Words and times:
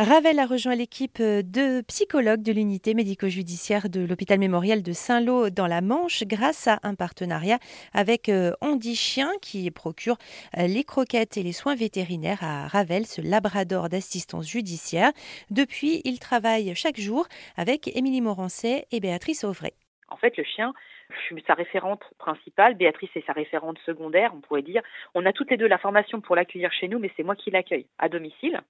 Ravel 0.00 0.38
a 0.38 0.46
rejoint 0.46 0.76
l'équipe 0.76 1.20
de 1.20 1.80
psychologues 1.88 2.44
de 2.44 2.52
l'unité 2.52 2.94
médico-judiciaire 2.94 3.88
de 3.88 4.06
l'hôpital 4.06 4.38
mémorial 4.38 4.80
de 4.80 4.92
Saint-Lô 4.92 5.50
dans 5.50 5.66
la 5.66 5.80
Manche 5.80 6.22
grâce 6.22 6.68
à 6.68 6.78
un 6.84 6.94
partenariat 6.94 7.58
avec 7.92 8.28
euh, 8.28 8.52
Andy 8.60 8.94
Chien 8.94 9.28
qui 9.42 9.68
procure 9.72 10.16
euh, 10.56 10.68
les 10.68 10.84
croquettes 10.84 11.36
et 11.36 11.42
les 11.42 11.50
soins 11.50 11.74
vétérinaires 11.74 12.44
à 12.44 12.68
Ravel, 12.68 13.06
ce 13.06 13.20
labrador 13.20 13.88
d'assistance 13.88 14.48
judiciaire. 14.48 15.10
Depuis, 15.50 16.00
il 16.04 16.20
travaille 16.20 16.76
chaque 16.76 17.00
jour 17.00 17.26
avec 17.56 17.88
Émilie 17.96 18.20
Morancet 18.20 18.86
et 18.92 19.00
Béatrice 19.00 19.42
Auvray. 19.42 19.72
En 20.10 20.16
fait, 20.16 20.36
le 20.36 20.44
chien, 20.44 20.74
je 21.10 21.34
suis 21.34 21.44
sa 21.44 21.54
référente 21.54 22.04
principale, 22.18 22.76
Béatrice 22.76 23.10
est 23.16 23.26
sa 23.26 23.32
référente 23.32 23.80
secondaire, 23.84 24.30
on 24.32 24.40
pourrait 24.42 24.62
dire. 24.62 24.82
On 25.16 25.26
a 25.26 25.32
toutes 25.32 25.50
les 25.50 25.56
deux 25.56 25.66
la 25.66 25.78
formation 25.78 26.20
pour 26.20 26.36
l'accueillir 26.36 26.72
chez 26.72 26.86
nous, 26.86 27.00
mais 27.00 27.10
c'est 27.16 27.24
moi 27.24 27.34
qui 27.34 27.50
l'accueille 27.50 27.86
à 27.98 28.08
domicile. 28.08 28.62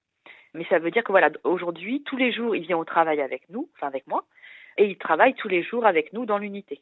Mais 0.53 0.65
ça 0.65 0.79
veut 0.79 0.91
dire 0.91 1.03
que 1.03 1.11
voilà, 1.11 1.29
aujourd'hui, 1.43 2.03
tous 2.03 2.17
les 2.17 2.31
jours, 2.31 2.55
il 2.55 2.63
vient 2.63 2.77
au 2.77 2.85
travail 2.85 3.21
avec 3.21 3.43
nous, 3.49 3.69
enfin 3.75 3.87
avec 3.87 4.07
moi, 4.07 4.23
et 4.77 4.85
il 4.85 4.97
travaille 4.97 5.33
tous 5.35 5.47
les 5.47 5.63
jours 5.63 5.85
avec 5.85 6.13
nous 6.13 6.25
dans 6.25 6.37
l'unité. 6.37 6.81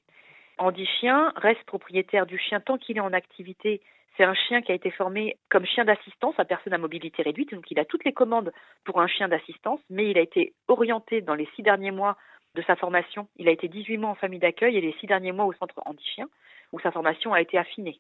Andy 0.58 0.85
Chien 0.99 1.34
reste 1.35 1.63
propriétaire 1.66 2.25
du 2.25 2.38
chien 2.38 2.59
tant 2.59 2.77
qu'il 2.77 2.98
est 2.98 3.02
en 3.02 3.13
activité. 3.13 3.81
C'est 4.16 4.23
un 4.23 4.34
chien 4.34 4.61
qui 4.61 4.72
a 4.72 4.75
été 4.75 4.89
formé 4.89 5.38
comme 5.49 5.66
chien 5.66 5.85
d'assistance 5.85 6.34
à 6.39 6.45
personne 6.45 6.73
à 6.73 6.80
mobilité 6.80 7.22
réduite, 7.22 7.53
donc 7.53 7.70
il 7.70 7.80
a 7.80 7.85
toutes 7.85 8.05
les 8.05 8.13
commandes 8.13 8.52
pour 8.84 8.99
un 8.99 9.08
chien 9.08 9.27
d'assistance, 9.27 9.80
mais 9.89 10.09
il 10.09 10.17
a 10.17 10.22
été 10.22 10.53
orienté 10.67 11.22
dans 11.22 11.36
les 11.36 11.47
six 11.55 11.61
derniers 11.61 11.91
mois 11.91 12.17
de 12.55 12.63
sa 12.63 12.75
formation. 12.75 13.27
Il 13.38 13.47
a 13.47 13.52
été 13.52 13.67
18 13.67 13.97
mois 13.97 14.09
en 14.09 14.16
famille 14.16 14.39
d'accueil 14.39 14.77
et 14.77 14.81
les 14.81 14.94
six 14.94 15.05
derniers 15.05 15.31
mois 15.31 15.45
au 15.45 15.53
centre 15.53 15.75
Andy 15.86 16.03
Chien, 16.03 16.27
où 16.72 16.80
sa 16.80 16.91
formation 16.91 17.34
a 17.34 17.41
été 17.41 17.58
affinée. 17.58 17.99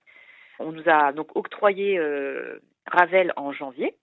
On 0.59 0.71
nous 0.71 0.89
a 0.89 1.13
donc 1.13 1.35
octroyé 1.35 1.99
euh, 1.99 2.59
Ravel 2.87 3.33
en 3.35 3.51
janvier, 3.51 3.93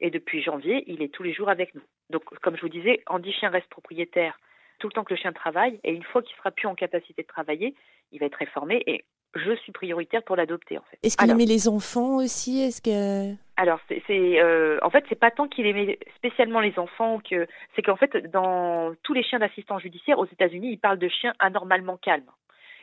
et 0.00 0.10
depuis 0.10 0.42
janvier, 0.42 0.84
il 0.86 1.02
est 1.02 1.12
tous 1.12 1.22
les 1.22 1.32
jours 1.32 1.48
avec 1.48 1.74
nous. 1.74 1.82
Donc, 2.10 2.24
comme 2.40 2.56
je 2.56 2.62
vous 2.62 2.68
disais, 2.68 3.02
Andy 3.06 3.32
Chien 3.32 3.50
reste 3.50 3.68
propriétaire 3.68 4.38
tout 4.78 4.88
le 4.88 4.92
temps 4.92 5.04
que 5.04 5.14
le 5.14 5.20
chien 5.20 5.32
travaille. 5.32 5.78
Et 5.84 5.92
une 5.92 6.02
fois 6.02 6.22
qu'il 6.22 6.34
sera 6.36 6.50
plus 6.50 6.66
en 6.66 6.74
capacité 6.74 7.22
de 7.22 7.26
travailler, 7.26 7.74
il 8.12 8.20
va 8.20 8.26
être 8.26 8.36
réformé. 8.36 8.82
Et 8.86 9.04
je 9.34 9.54
suis 9.56 9.72
prioritaire 9.72 10.22
pour 10.22 10.36
l'adopter 10.36 10.78
en 10.78 10.82
fait. 10.90 10.98
Est-ce 11.02 11.16
qu'il 11.16 11.30
aimait 11.30 11.44
les 11.44 11.68
enfants 11.68 12.16
aussi? 12.16 12.62
Est-ce 12.62 12.82
que 12.82 13.36
alors 13.56 13.78
c'est, 13.88 14.02
euh, 14.40 14.78
en 14.82 14.88
fait 14.88 15.04
c'est 15.10 15.18
pas 15.18 15.30
tant 15.30 15.46
qu'il 15.46 15.66
aimait 15.66 15.98
spécialement 16.16 16.60
les 16.60 16.78
enfants 16.78 17.20
que 17.20 17.46
c'est 17.76 17.82
qu'en 17.82 17.96
fait 17.96 18.16
dans 18.30 18.94
tous 19.02 19.12
les 19.12 19.22
chiens 19.22 19.38
d'assistance 19.38 19.82
judiciaire 19.82 20.18
aux 20.18 20.26
États-Unis 20.26 20.72
ils 20.72 20.78
parlent 20.78 20.98
de 20.98 21.08
chiens 21.08 21.34
anormalement 21.38 21.98
calmes. 21.98 22.30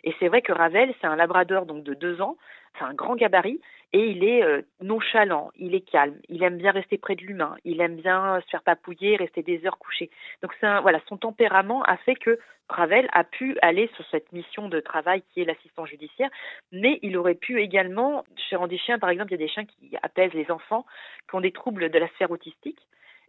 Et 0.03 0.14
c'est 0.20 0.28
vrai 0.28 0.42
que 0.42 0.52
Ravel 0.52 0.94
c'est 1.02 1.08
un 1.08 1.16
labrador 1.16 1.66
donc 1.66 1.84
de 1.84 1.94
deux 1.94 2.22
ans, 2.22 2.38
c'est 2.78 2.86
un 2.86 2.94
grand 2.94 3.16
gabarit. 3.16 3.59
Et 3.94 4.09
il 4.09 4.26
est 4.26 4.44
euh, 4.44 4.62
nonchalant, 4.81 5.50
il 5.56 5.73
est 5.73 5.89
calme, 5.89 6.17
il 6.28 6.44
aime 6.44 6.58
bien 6.58 6.72
rester 6.72 6.98
près 6.98 7.16
de 7.16 7.22
l'humain, 7.22 7.56
il 7.64 7.80
aime 7.80 7.95
bien 7.95 8.42
se 8.42 8.50
faire 8.50 8.62
papouiller, 8.62 9.16
rester 9.16 9.44
des 9.44 9.66
heures 9.66 9.78
couché. 9.78 10.09
Donc 10.42 10.52
voilà, 10.59 11.00
son 11.08 11.16
tempérament 11.16 11.84
a 11.84 11.95
fait 11.95 12.16
que 12.16 12.38
Ravel 12.70 13.08
a 13.14 13.23
pu 13.23 13.58
aller 13.62 13.89
sur 13.95 14.06
cette 14.12 14.34
mission 14.34 14.67
de 14.67 14.81
travail 14.81 15.23
qui 15.30 15.42
est 15.42 15.45
l'assistant 15.45 15.86
judiciaire, 15.86 16.30
mais 16.73 17.00
il 17.02 17.16
aurait 17.16 17.36
pu 17.36 17.61
également, 17.61 18.26
chez 18.36 18.58
Randy 18.58 18.78
Chien 18.78 19.00
par 19.00 19.09
exemple, 19.09 19.32
il 19.32 19.39
y 19.39 19.44
a 19.44 19.45
des 19.45 19.48
chiens 19.48 19.66
qui 19.66 19.95
apaisent 20.04 20.34
les 20.34 20.52
enfants, 20.52 20.86
qui 21.30 21.36
ont 21.36 21.42
des 21.42 21.54
troubles 21.54 21.89
de 21.89 22.00
la 22.00 22.09
sphère 22.09 22.32
autistique. 22.32 22.80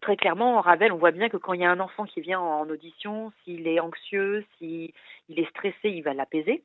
Très 0.00 0.16
clairement, 0.16 0.56
en 0.56 0.60
Ravel, 0.60 0.92
on 0.92 0.96
voit 0.96 1.10
bien 1.10 1.28
que 1.28 1.36
quand 1.36 1.54
il 1.54 1.60
y 1.60 1.64
a 1.64 1.70
un 1.70 1.80
enfant 1.80 2.04
qui 2.04 2.20
vient 2.20 2.40
en 2.40 2.68
audition, 2.68 3.32
s'il 3.42 3.66
est 3.66 3.80
anxieux, 3.80 4.44
s'il 4.58 4.92
est 5.28 5.50
stressé, 5.50 5.90
il 5.90 6.02
va 6.02 6.14
l'apaiser. 6.14 6.62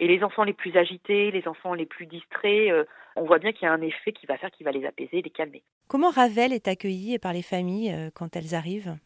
Et 0.00 0.06
les 0.06 0.22
enfants 0.22 0.44
les 0.44 0.52
plus 0.52 0.76
agités, 0.76 1.32
les 1.32 1.48
enfants 1.48 1.74
les 1.74 1.86
plus 1.86 2.06
distraits, 2.06 2.70
euh, 2.70 2.84
on 3.16 3.24
voit 3.24 3.40
bien 3.40 3.52
qu'il 3.52 3.64
y 3.64 3.68
a 3.68 3.72
un 3.72 3.82
effet 3.82 4.12
qui 4.12 4.26
va 4.26 4.38
faire 4.38 4.52
qu'il 4.52 4.64
va 4.64 4.70
les 4.70 4.86
apaiser, 4.86 5.22
les 5.22 5.30
calmer. 5.30 5.62
Comment 5.88 6.10
Ravel 6.10 6.52
est 6.52 6.68
accueilli 6.68 7.18
par 7.18 7.32
les 7.32 7.42
familles 7.42 7.92
euh, 7.92 8.10
quand 8.14 8.36
elles 8.36 8.54
arrivent? 8.54 8.96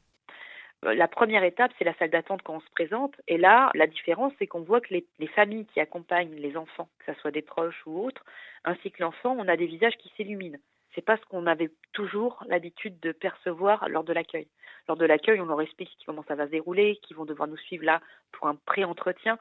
Euh, 0.85 0.95
la 0.95 1.09
première 1.09 1.45
étape, 1.45 1.73
c'est 1.79 1.85
la 1.85 1.95
salle 1.95 2.11
d'attente 2.11 2.43
quand 2.43 2.57
on 2.57 2.61
se 2.61 2.71
présente. 2.73 3.15
Et 3.27 3.39
là, 3.39 3.71
la 3.75 3.87
différence, 3.87 4.35
c'est 4.39 4.47
qu'on 4.47 4.61
voit 4.61 4.83
que 4.83 4.93
les, 4.93 5.07
les, 5.19 5.29
familles 5.29 5.67
qui 5.73 5.81
accompagnent 5.81 6.35
les 6.35 6.59
enfants, 6.59 6.89
que 6.99 7.15
ce 7.15 7.21
soit 7.21 7.31
des 7.31 7.43
proches 7.43 7.81
ou 7.87 8.05
autres, 8.05 8.25
ainsi 8.65 8.91
que 8.91 9.03
l'enfant, 9.03 9.35
on 9.39 9.49
a 9.49 9.57
des 9.57 9.67
visages 9.67 9.97
qui 9.97 10.13
s'illuminent. 10.17 10.59
C'est 10.95 11.05
pas 11.05 11.17
ce 11.17 11.25
qu'on 11.27 11.47
avait 11.47 11.71
toujours 11.93 12.45
l'habitude 12.49 13.01
de 13.01 13.13
percevoir 13.13 13.89
lors 13.89 14.05
de 14.05 14.13
l'accueil. 14.13 14.49
Lors 14.89 14.97
de 14.97 15.07
l'accueil, 15.07 15.41
on 15.41 15.47
leur 15.47 15.61
explique 15.61 15.91
comment 16.05 16.25
ça 16.29 16.35
va 16.35 16.47
se 16.47 16.51
dérouler, 16.51 16.99
qu'ils 17.03 17.17
vont 17.17 17.25
devoir 17.25 17.49
nous 17.49 17.57
suivre 17.57 17.85
là 17.85 18.01
pour 18.33 18.49
un 18.49 18.57
pré-entretien 18.67 19.39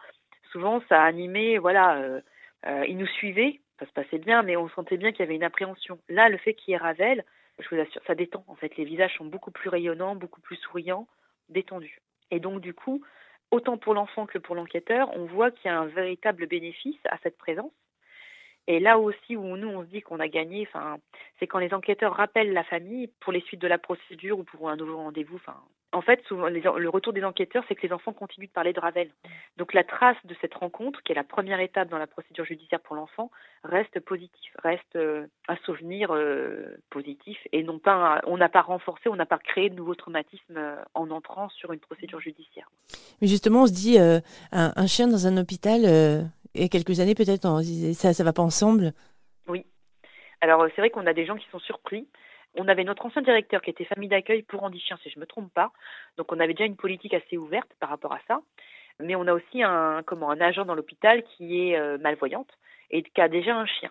souvent 0.52 0.82
ça 0.90 1.02
a 1.02 1.06
animé, 1.06 1.58
voilà, 1.58 1.98
euh, 1.98 2.22
euh, 2.68 2.86
ils 2.88 2.98
nous 2.98 3.08
suivaient, 3.08 3.60
ça 3.80 3.86
se 3.86 3.92
passait 3.92 4.20
bien, 4.20 4.44
mais 4.44 4.58
on 4.58 4.70
sentait 4.70 4.98
bien 4.98 5.12
qu'il 5.12 5.22
y 5.22 5.24
avait 5.24 5.36
une 5.36 5.44
appréhension. 5.44 6.00
Là, 6.10 6.30
le 6.30 6.38
fait 6.38 6.54
qu'il 6.54 6.72
y 6.72 6.76
ait 6.76 6.78
Ravel, 6.78 7.24
je 7.60 7.68
vous 7.70 7.82
assure, 7.82 8.02
ça 8.06 8.16
détend. 8.16 8.44
En 8.48 8.56
fait, 8.56 8.76
les 8.78 8.86
visages 8.86 9.16
sont 9.18 9.26
beaucoup 9.26 9.52
plus 9.52 9.70
rayonnants, 9.70 10.16
beaucoup 10.16 10.42
plus 10.42 10.58
souriants, 10.58 11.08
détendus. 11.50 12.02
Et 12.30 12.40
donc, 12.40 12.62
du 12.62 12.74
coup, 12.74 13.04
autant 13.50 13.78
pour 13.78 13.94
l'enfant 13.94 14.26
que 14.26 14.38
pour 14.38 14.56
l'enquêteur, 14.56 15.10
on 15.16 15.26
voit 15.26 15.52
qu'il 15.52 15.70
y 15.70 15.74
a 15.74 15.80
un 15.80 15.88
véritable 15.88 16.48
bénéfice 16.48 17.00
à 17.06 17.18
cette 17.24 17.38
présence. 17.38 17.72
Et 18.68 18.80
là 18.80 19.00
aussi 19.00 19.36
où 19.36 19.58
nous 19.58 19.70
on 19.70 19.84
se 19.84 19.90
dit 19.90 20.02
qu'on 20.02 20.20
a 20.20 20.28
gagné, 20.28 20.68
enfin, 20.68 20.98
c'est 21.40 21.48
quand 21.48 21.60
les 21.60 21.74
enquêteurs 21.74 22.16
rappellent 22.16 22.54
la 22.54 22.64
famille 22.64 23.10
pour 23.20 23.34
les 23.34 23.42
suites 23.42 23.62
de 23.62 23.68
la 23.68 23.78
procédure 23.78 24.40
ou 24.40 24.44
pour 24.44 24.70
un 24.70 24.76
nouveau 24.76 24.98
rendez-vous. 24.98 25.40
En 25.94 26.02
fait, 26.02 26.22
souvent, 26.26 26.48
le 26.48 26.90
retour 26.90 27.12
des 27.12 27.24
enquêteurs, 27.24 27.66
c'est 27.68 27.76
que 27.76 27.86
les 27.86 27.92
enfants 27.92 28.14
continuent 28.14 28.48
de 28.48 28.52
parler 28.52 28.72
de 28.72 28.80
Ravel. 28.80 29.10
Donc 29.58 29.74
la 29.74 29.84
trace 29.84 30.16
de 30.24 30.34
cette 30.40 30.54
rencontre, 30.54 31.04
qui 31.04 31.12
est 31.12 31.16
la 31.16 31.26
première 31.26 31.60
étape 31.60 31.90
dans 31.90 31.98
la 31.98 32.08
procédure 32.08 32.46
judiciaire 32.46 32.80
pour 32.80 32.96
l'enfant, 32.96 33.30
reste 33.66 34.00
positive, 34.00 34.54
reste 34.64 34.96
euh, 34.96 35.28
un 35.50 35.58
souvenir 35.66 36.12
euh, 36.12 36.78
positif 36.90 37.38
et 37.52 37.64
non 37.64 37.78
pas, 37.78 38.22
on 38.26 38.38
n'a 38.38 38.48
pas 38.48 38.62
renforcé, 38.62 39.10
on 39.10 39.18
n'a 39.18 39.26
pas 39.26 39.38
créé 39.38 39.70
de 39.70 39.76
nouveaux 39.76 39.96
traumatismes 39.96 40.56
euh, 40.56 40.78
en 40.94 41.10
entrant 41.12 41.50
sur 41.50 41.74
une 41.74 41.80
procédure 41.80 42.22
judiciaire. 42.22 42.70
Mais 43.22 43.28
justement, 43.28 43.64
on 43.64 43.68
se 43.68 43.74
dit 43.74 43.98
un, 44.00 44.88
chien 44.88 45.08
dans 45.08 45.28
un 45.28 45.38
hôpital 45.38 45.82
a 46.56 46.68
quelques 46.68 47.00
années 47.00 47.16
peut-être, 47.16 47.62
ça 47.94 48.14
ça 48.14 48.24
va 48.24 48.34
pas 48.34 48.42
ensemble. 48.42 48.94
Oui. 49.48 49.66
Alors 50.42 50.66
c'est 50.76 50.82
vrai 50.82 50.90
qu'on 50.90 51.08
a 51.08 51.14
des 51.14 51.26
gens 51.26 51.36
qui 51.36 51.48
sont 51.52 51.60
surpris. 51.60 52.08
On 52.56 52.68
avait 52.68 52.84
notre 52.84 53.06
ancien 53.06 53.22
directeur 53.22 53.62
qui 53.62 53.70
était 53.70 53.86
famille 53.86 54.10
d'accueil 54.10 54.42
pour 54.44 54.64
Andy 54.64 54.80
Chien, 54.80 54.98
si 55.02 55.10
je 55.10 55.20
me 55.20 55.26
trompe 55.26 55.54
pas. 55.54 55.72
Donc 56.18 56.32
on 56.32 56.40
avait 56.40 56.54
déjà 56.54 56.66
une 56.66 56.76
politique 56.76 57.14
assez 57.14 57.38
ouverte 57.38 57.70
par 57.80 57.90
rapport 57.90 58.14
à 58.14 58.20
ça. 58.28 58.42
Mais 59.00 59.16
on 59.16 59.28
a 59.28 59.34
aussi 59.34 59.64
un 59.64 60.04
comment 60.06 60.30
un 60.30 60.42
agent 60.42 60.66
dans 60.66 60.76
l'hôpital 60.76 61.24
qui 61.24 61.70
est 61.70 61.78
euh, 61.78 61.98
malvoyante 61.98 62.52
et 62.90 63.04
qui 63.04 63.22
a 63.22 63.30
déjà 63.30 63.56
un 63.56 63.66
chien. 63.66 63.90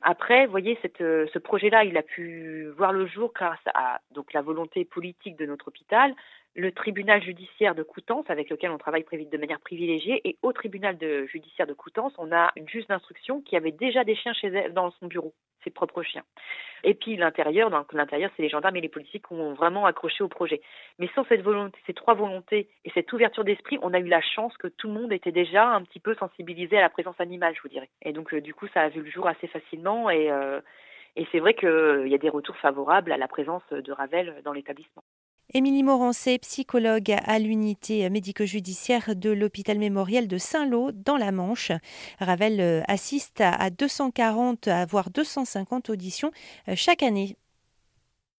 Après, 0.00 0.46
vous 0.46 0.52
voyez, 0.52 0.78
cette, 0.80 1.00
euh, 1.00 1.26
ce 1.32 1.38
projet-là, 1.38 1.84
il 1.84 1.96
a 1.96 2.02
pu 2.02 2.68
voir 2.76 2.92
le 2.92 3.06
jour 3.06 3.32
grâce 3.34 3.58
à 3.74 4.00
donc 4.12 4.32
la 4.32 4.42
volonté 4.42 4.84
politique 4.84 5.36
de 5.36 5.44
notre 5.44 5.68
hôpital, 5.68 6.14
le 6.58 6.72
tribunal 6.72 7.22
judiciaire 7.22 7.76
de 7.76 7.84
Coutances, 7.84 8.28
avec 8.28 8.50
lequel 8.50 8.72
on 8.72 8.78
travaille 8.78 9.04
de 9.04 9.38
manière 9.38 9.60
privilégiée, 9.60 10.20
et 10.28 10.36
au 10.42 10.52
tribunal 10.52 10.98
de, 10.98 11.24
judiciaire 11.26 11.68
de 11.68 11.72
Coutances, 11.72 12.12
on 12.18 12.32
a 12.32 12.50
une 12.56 12.68
juge 12.68 12.86
d'instruction 12.88 13.40
qui 13.42 13.56
avait 13.56 13.70
déjà 13.70 14.02
des 14.02 14.16
chiens 14.16 14.32
chez 14.32 14.48
elle, 14.48 14.74
dans 14.74 14.90
son 14.90 15.06
bureau, 15.06 15.32
ses 15.62 15.70
propres 15.70 16.02
chiens. 16.02 16.24
Et 16.82 16.94
puis 16.94 17.16
l'intérieur, 17.16 17.70
donc 17.70 17.92
l'intérieur, 17.92 18.32
c'est 18.36 18.42
les 18.42 18.48
gendarmes 18.48 18.74
et 18.74 18.80
les 18.80 18.88
policiers 18.88 19.20
qui 19.20 19.32
ont 19.32 19.54
vraiment 19.54 19.86
accroché 19.86 20.24
au 20.24 20.28
projet. 20.28 20.60
Mais 20.98 21.08
sans 21.14 21.24
cette 21.26 21.42
volonté, 21.42 21.78
ces 21.86 21.94
trois 21.94 22.14
volontés 22.14 22.68
et 22.84 22.90
cette 22.90 23.12
ouverture 23.12 23.44
d'esprit, 23.44 23.78
on 23.82 23.94
a 23.94 24.00
eu 24.00 24.08
la 24.08 24.20
chance 24.20 24.56
que 24.56 24.66
tout 24.66 24.88
le 24.88 24.94
monde 24.94 25.12
était 25.12 25.30
déjà 25.30 25.64
un 25.64 25.82
petit 25.82 26.00
peu 26.00 26.16
sensibilisé 26.16 26.76
à 26.76 26.80
la 26.80 26.90
présence 26.90 27.20
animale, 27.20 27.54
je 27.54 27.62
vous 27.62 27.68
dirais. 27.68 27.88
Et 28.02 28.12
donc 28.12 28.34
euh, 28.34 28.40
du 28.40 28.52
coup, 28.52 28.66
ça 28.74 28.82
a 28.82 28.88
vu 28.88 29.02
le 29.02 29.10
jour 29.10 29.28
assez 29.28 29.46
facilement 29.46 30.10
et 30.10 30.28
euh, 30.32 30.60
et 31.16 31.26
c'est 31.32 31.40
vrai 31.40 31.54
qu'il 31.54 32.06
y 32.06 32.14
a 32.14 32.18
des 32.18 32.28
retours 32.28 32.56
favorables 32.58 33.10
à 33.10 33.16
la 33.16 33.26
présence 33.26 33.62
de 33.70 33.92
Ravel 33.92 34.40
dans 34.44 34.52
l'établissement. 34.52 35.02
Émilie 35.54 35.82
Morancet, 35.82 36.38
psychologue 36.40 37.16
à 37.24 37.38
l'unité 37.38 38.10
médico-judiciaire 38.10 39.16
de 39.16 39.30
l'hôpital 39.30 39.78
mémorial 39.78 40.28
de 40.28 40.36
Saint-Lô 40.36 40.92
dans 40.92 41.16
la 41.16 41.32
Manche. 41.32 41.72
Ravel 42.20 42.60
euh, 42.60 42.82
assiste 42.86 43.40
à 43.40 43.70
240 43.70 44.68
voire 44.90 45.08
250 45.08 45.88
auditions 45.88 46.32
euh, 46.68 46.74
chaque 46.76 47.02
année. 47.02 47.38